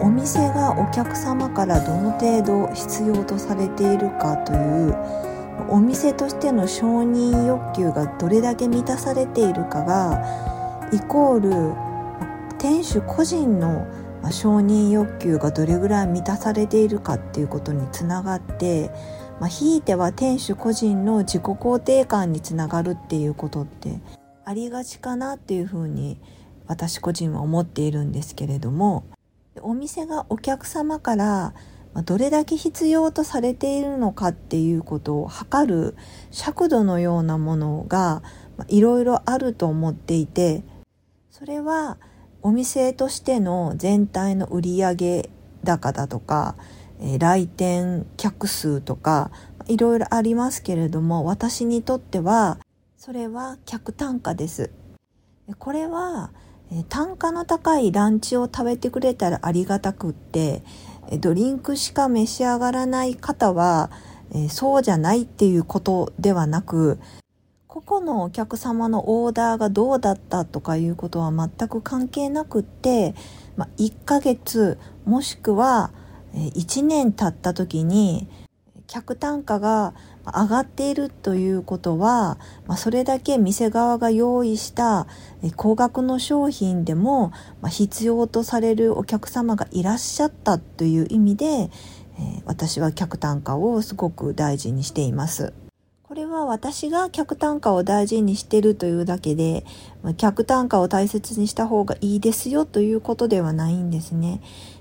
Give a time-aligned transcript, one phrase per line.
[0.00, 4.94] お店がお客様からどの程度必要とされているかという
[5.68, 13.86] お店としての承認欲求がどれだけ満たされているかがイコール店主個人の
[14.30, 18.90] 承認欲求がどれぐらい満たされているかっていうことにつながって、
[19.38, 24.00] まあ、ひいては店主個人の自己肯定感につながるっていうことって
[24.44, 26.18] ありがちかなっていうふうに
[26.66, 29.04] 私個人は思っているんですけれども
[29.60, 31.54] お店がお客様から
[32.04, 35.96] どれだけ必要とされているのかっていうことを測る
[36.30, 38.22] 尺度のようなものが
[38.68, 40.64] いろいろあると思っていて
[41.30, 41.98] それは
[42.42, 45.30] お店としての全体の売上
[45.62, 46.56] 高だとか
[47.18, 49.30] 来店客数とか
[49.66, 52.58] いろいろありますけれども私にとっては
[52.96, 54.70] それは客単価です。
[55.58, 56.32] これは
[56.88, 60.62] 単価の高いランチを食べてくれたらありがたくって
[61.20, 63.90] ドリンクしか召し上がらない方は
[64.48, 66.98] そうじゃないっていうことではなく
[67.68, 73.14] 個々のお客様のオーダーがどうだったとかいうことは全く関係なくって、
[73.56, 75.92] まあ、1ヶ月もしくは
[76.34, 78.28] 1年経った時に
[78.86, 79.94] 客単価が
[80.26, 85.06] 上がっているということは、まあ、それだけ店側が用意した
[85.56, 87.32] 高額の商品でも、
[87.68, 91.70] 必要とされるお客様がいらっしゃったという意味で、
[92.44, 95.52] 私は客単価をすごく大事にしています。
[96.02, 99.64] これは私が客単価を大事にしてるというだけで、
[100.16, 104.40] 客単価を大切にした方がいいですよということではないんですね。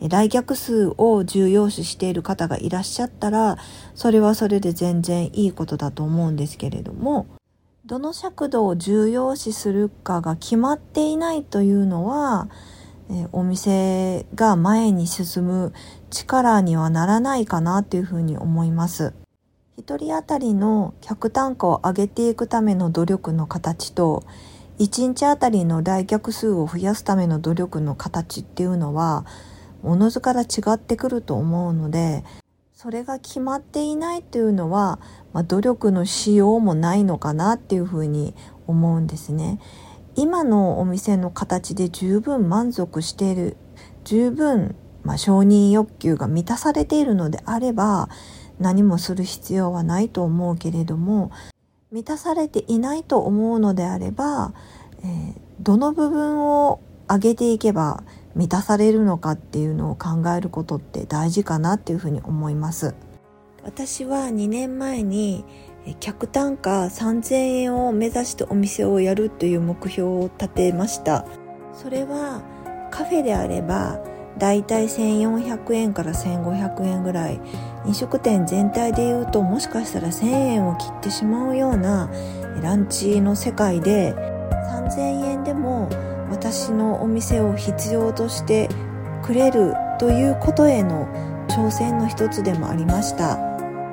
[0.00, 3.56] 来客数を重要視している方がいらっしゃったら、
[3.94, 7.26] それはそれで全然いいことだと思うんですけれども、
[7.86, 12.48] どの尺度を重要視するかが決まっていないというのは、
[13.32, 15.72] お店が前に進む
[16.10, 19.12] 力にはならないかなというふうに思います。
[19.76, 24.24] 一人当たりの客単価を上げていくための努力の形と、
[24.78, 29.26] 一日あたりの来客数を増やすための努力の形っていうのは、
[29.84, 32.24] おのずから違ってくると思うので
[32.72, 34.98] それが決まっていないというのは、
[35.32, 38.34] まあ、努力のしようもないのかなっていうふうに
[38.66, 39.60] 思うんですね。
[40.16, 43.56] 今のお店の形で十分満足している
[44.04, 48.08] 十分、まあ、承認欲求が満たされているのであれば
[48.60, 51.32] 何もする必要はないと思うけれども
[51.90, 54.54] 満たされていないと思うのであれば、
[55.02, 62.94] えー、どの部分を上げていけば満たされるのかっていうのを考えることって大事かなっていうふうに思います。
[63.62, 65.44] 私は2年前に
[66.00, 71.24] 客単価3000円を目指してお店をやるという目標を立てました。
[71.72, 72.42] それは
[72.90, 73.98] カフェであれば
[74.38, 77.40] だいたい1400円から1500円ぐらい。
[77.86, 82.10] 飲食店全体で言うともしかしたら1000円を切ってしまうような
[82.62, 84.14] ランチの世界で
[84.72, 85.90] 3000円でも
[86.30, 88.68] 私のお店を必要として
[89.22, 91.08] くれるということへの
[91.48, 93.36] 挑戦の一つでもありました。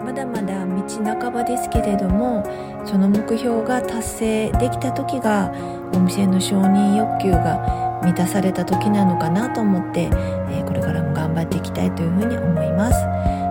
[0.04, 2.44] まだまだ道半ばですけれども
[2.86, 5.54] その目標が達成できた時が
[5.94, 10.10] お店の承認欲求が満たされた時なのかなと思って、
[10.50, 13.00] え、これからも頑張っていきたいというふうに思います。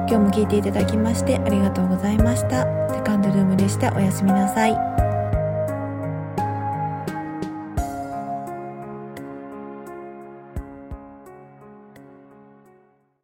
[0.08, 2.66] 今日も聞いていただきましてありがとうございました。
[2.92, 3.94] セカンドルームでした。
[3.94, 4.89] おやすみなさい。